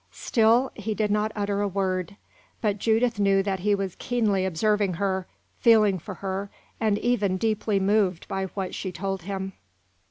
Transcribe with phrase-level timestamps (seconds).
[0.09, 2.15] Still, he did not utter a word.
[2.59, 5.27] But Judith knew that he was keenly observing her,
[5.59, 9.53] feeling for her, and even deeply moved by what she told him.